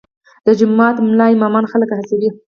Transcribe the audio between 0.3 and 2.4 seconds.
د جومات ملا امامان خلک هڅوي؟